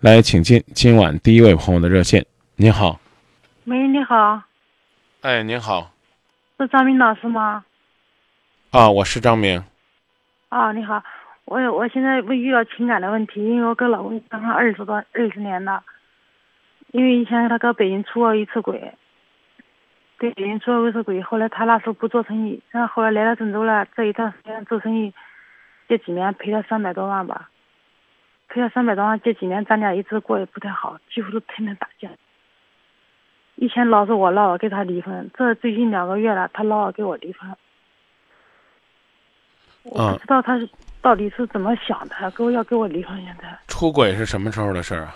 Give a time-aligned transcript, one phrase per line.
[0.00, 2.24] 来，请进今晚第一位朋友的热线。
[2.54, 3.00] 你好，
[3.64, 4.40] 喂，你好，
[5.22, 5.90] 哎，您好，
[6.56, 7.64] 是张明老师吗？
[8.70, 9.64] 啊，我是张明。
[10.50, 11.02] 啊，你好，
[11.46, 15.82] 我我现在不遇到情感的问题，因为我跟老公刚刚二十多二十年了，
[16.92, 18.94] 因为以前他搁北京出过一次轨，
[20.20, 25.12] 对，北京出过一次轨，后来他那时候不做生意，然后后来来到郑州了，这一段时间做生意，
[25.88, 27.50] 这几年赔了三百多万吧。
[28.48, 32.08] 赔了三百多万，这几年咱俩一直过得不太好，几乎都天天打架。
[33.56, 37.50] 以前老是我闹着跟他离婚，这最近两个月了，他闹着跟我离婚。
[39.84, 40.68] 我不知道他是
[41.02, 43.22] 到底是怎么想的，跟我要跟我离婚。
[43.24, 45.14] 现在出轨是什么时候的事儿啊？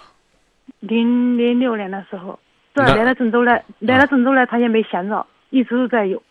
[0.80, 2.38] 零零六年的时候，
[2.74, 6.22] 这来了郑州来，来了郑州来，他也没闲着，一直都在有。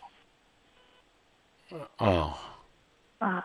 [1.98, 2.32] 哦。
[3.18, 3.44] 啊，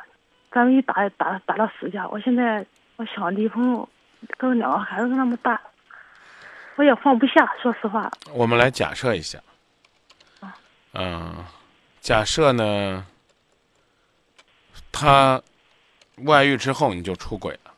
[0.52, 2.64] 咱们一打打打了十架，我现在。
[2.98, 3.88] 我想离婚，
[4.38, 5.62] 可是两个孩子那么大，
[6.78, 7.48] 我也放不下。
[7.62, 9.40] 说实话，我们来假设一下，
[10.94, 11.36] 嗯，
[12.02, 13.06] 假设呢，
[14.92, 15.40] 他
[16.24, 17.72] 外遇之后你就出轨了，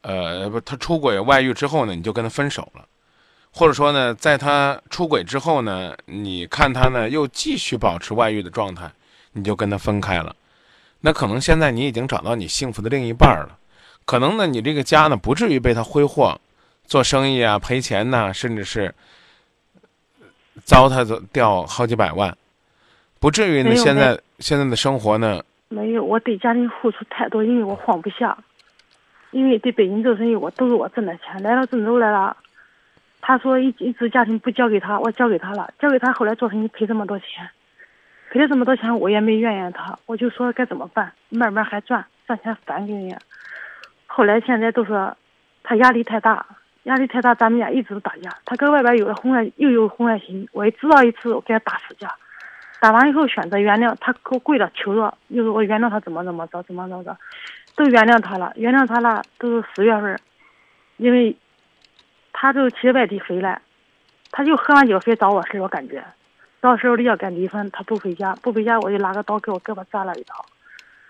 [0.00, 2.88] 呃，不，他出轨外遇之后呢，你就跟他分手了，
[3.52, 8.90] 或者说呢，在他出轨之后呢，你看他呢又继续保持外遇的状态，
[9.32, 10.34] 你就跟他分开了，
[11.00, 13.58] 那可能现在你已经找到你幸福的另一半了。
[14.04, 16.40] 可能呢，你这个家呢不至于被他挥霍，
[16.84, 18.94] 做生意啊赔钱呐，甚至是
[20.64, 22.36] 糟蹋掉好几百万，
[23.20, 23.74] 不至于呢。
[23.76, 25.42] 现在现在的生活呢？
[25.68, 28.36] 没有，我对家庭付出太多，因为我放不下。
[29.30, 31.42] 因为对北京做生意，我都是我挣的钱。
[31.42, 32.36] 来到郑州来了，
[33.22, 37.48] 他说一一直家庭不交给他，我交给他了，交给他后来做生意赔这么多钱，
[38.30, 43.18] 赔了这么多钱，我也没怨言他，我就说该怎么办，慢慢还赚，赚钱返给人。
[44.14, 45.16] 后来现在都说，
[45.62, 46.44] 他压力太大，
[46.82, 48.30] 压力太大，咱们俩一直都打架。
[48.44, 50.46] 他搁外边有了婚外，又有婚外情。
[50.52, 52.14] 我一知道一次，我给他打死架。
[52.78, 57.16] 打完以后选择原谅他，给我跪了求着，又说我原谅他怎么怎么着，怎么怎么着，
[57.74, 59.22] 都原谅他了，原谅他了。
[59.38, 60.20] 都是十月份，
[60.98, 61.34] 因为，
[62.34, 63.62] 他就去外地回来，
[64.30, 66.04] 他就喝完酒非找我事我感觉，
[66.60, 70.34] 到时候要敢离婚，他不回家，不回家我就拿个刀给我胳膊扎了一刀。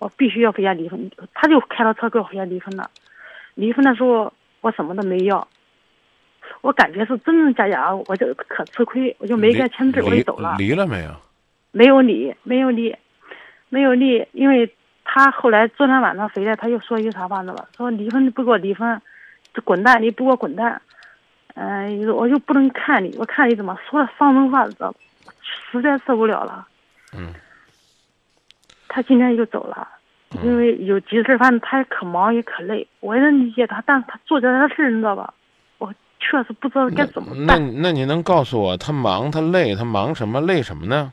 [0.03, 2.89] 我必须要回家离婚，他就开了车跟我回家离婚了。
[3.55, 5.47] 离婚的时候，我什么都没要，
[6.59, 10.55] 我感觉是真真假假，我就可吃亏，我就没给签字，我就走了。
[10.57, 11.15] 离了没有？
[11.71, 12.93] 没有离，没有离，
[13.69, 14.69] 没有离，因为
[15.05, 17.69] 他后来昨天晚上回来，他又说一句啥话子了？
[17.77, 19.01] 说离婚不给我离婚，
[19.53, 20.01] 就滚蛋！
[20.01, 20.81] 你不给我滚蛋！
[21.55, 24.93] 嗯，我就不能看你，我看你怎么说了伤人话，知道
[25.71, 26.67] 实在受不了了。
[27.15, 27.33] 嗯。
[28.93, 29.87] 他今天就走了，
[30.43, 35.33] 因为有急事反正他也可忙也可累，我也能理解他，但是他做这点事儿，你知道吧？
[35.79, 37.59] 我确实不知道该怎么办。
[37.59, 41.11] 那那你能告诉我，他忙他累，他忙什么累什么呢？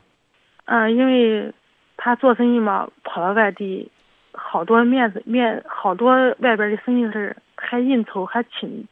[0.65, 1.51] 嗯，因为
[1.97, 3.89] 他做生意嘛，跑到外地，
[4.31, 8.87] 好多面子面，好多外边的生意事儿，还应酬，还请，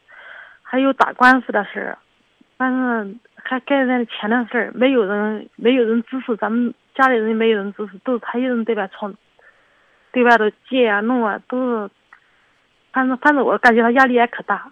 [0.64, 1.98] 还有打官司的事儿，
[2.58, 6.72] 反正他该人钱的事儿，没有人没有人支持咱们。
[6.96, 9.14] 家里人没有人支持，都是他一人对外闯，
[10.12, 11.90] 对外头借啊弄啊，都是，
[12.92, 14.70] 反正反正我感觉他压力也可大。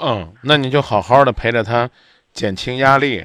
[0.00, 1.88] 嗯，那你就好好的陪着他，
[2.32, 3.24] 减轻压力，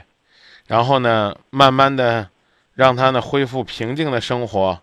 [0.67, 2.29] 然后呢，慢慢的
[2.75, 4.79] 让他呢恢复平静的生活。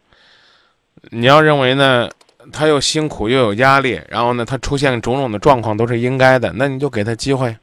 [1.11, 2.09] 你要认为呢，
[2.53, 7.57] 他又辛苦又有压力，然后呢，他出现种种的状况都是应该的，那你就给他机会，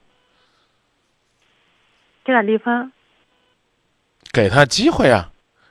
[2.28, 2.92] 给他离婚，
[4.34, 5.30] 给他机会啊。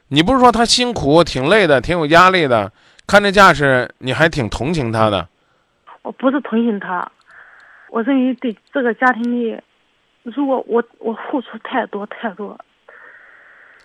[0.09, 2.73] 你不是说他辛苦、挺累的、挺有压力的，
[3.07, 5.29] 看这架势，你还挺同情他的。
[6.01, 7.07] 我不是同情他，
[7.91, 9.61] 我认为对这个家庭里，
[10.23, 12.59] 如果我我付出太多太多，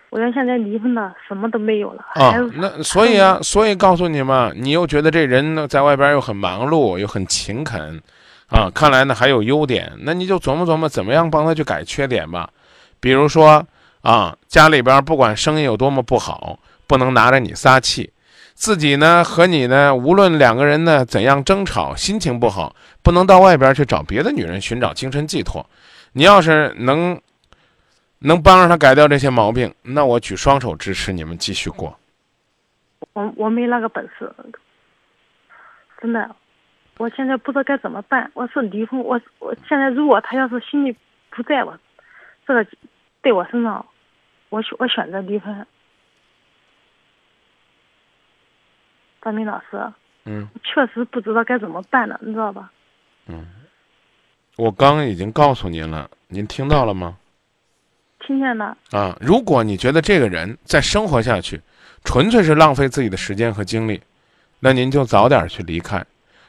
[0.10, 2.06] 我要现在离婚了，什么都没有了。
[2.14, 8.02] 啊，那所以啊，所以告诉你嘛，你又觉得这人呢在外边又很忙碌，又很勤恳，
[8.48, 12.48] 啊，看来呢还有优点，那你就琢磨琢磨怎么样帮他去改缺点吧，
[13.02, 13.68] 比如说。
[14.04, 16.58] 啊，家里边不管生意有多么不好，
[16.88, 18.12] 不能拿着你撒气。
[18.56, 25.64] 自己呢和你呢，无论两个人呢怎样争吵，心情不好，不能到外边去找别的女人寻找精神寄托。
[26.14, 27.22] 你要是能，
[28.22, 31.96] 能帮着他改掉这些毛病，那我举双手支持你们继续过。
[33.14, 34.34] 我我没那个本事，
[36.02, 36.36] 真的，
[36.98, 38.32] 我现在不知道该怎么办。
[38.34, 40.96] 我是离婚，我我现在如果他要是心里
[41.30, 41.78] 不在我
[42.48, 42.66] 这个
[43.24, 43.86] 在我身上。
[44.50, 45.66] 我选我选择离婚，
[49.22, 49.94] 张明老师，
[50.26, 52.70] 嗯，确实不知道该怎么办了，你知道吧？
[53.28, 53.48] 嗯，
[54.58, 57.18] 我刚已经告诉您了，您听到了吗？
[58.20, 58.78] 听见了。
[58.92, 61.62] 啊，如果你觉得这个人再生活下去，
[62.04, 64.02] 纯粹是浪费自己的时间和精力，
[64.60, 66.06] 那您就早点去离开。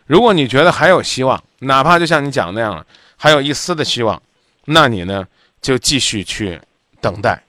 [0.06, 2.84] 如果你觉得还有希望，哪怕就像你讲那样了，
[3.16, 4.20] 还有一丝的希望，
[4.64, 5.28] 那你呢
[5.62, 6.60] 就继续去
[7.00, 7.42] 等待。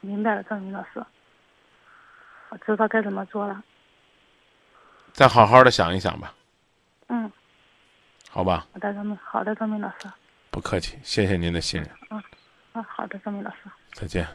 [0.00, 1.02] 明白了，张明老师，
[2.50, 3.64] 我知道该怎么做了。
[5.12, 6.34] 再好好的想一想吧。
[7.06, 7.30] 嗯。
[8.28, 8.66] 好吧。
[8.72, 9.16] 好的，张明。
[9.24, 10.10] 好的，张明老师。
[10.50, 11.90] 不客气，谢谢您的信任。
[12.10, 12.22] 啊。
[12.72, 13.56] 啊，好的，张明老师。
[13.92, 14.26] 再见。